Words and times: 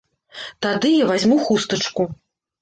Тады 0.65 0.89
я 0.93 1.05
вазьму 1.11 1.37
хустачку! 1.51 2.09